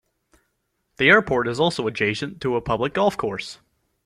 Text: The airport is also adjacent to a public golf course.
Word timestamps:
The 0.97 1.09
airport 1.11 1.47
is 1.47 1.59
also 1.59 1.85
adjacent 1.85 2.41
to 2.41 2.55
a 2.55 2.61
public 2.61 2.95
golf 2.95 3.17
course. 3.17 3.59